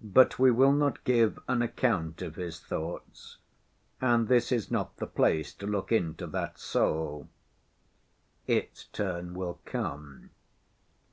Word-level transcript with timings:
But 0.00 0.38
we 0.38 0.52
will 0.52 0.70
not 0.70 1.02
give 1.02 1.40
an 1.48 1.60
account 1.60 2.22
of 2.22 2.36
his 2.36 2.60
thoughts, 2.60 3.38
and 4.00 4.28
this 4.28 4.52
is 4.52 4.70
not 4.70 4.96
the 4.98 5.08
place 5.08 5.52
to 5.54 5.66
look 5.66 5.90
into 5.90 6.28
that 6.28 6.56
soul—its 6.60 8.84
turn 8.92 9.34
will 9.34 9.58
come. 9.64 10.30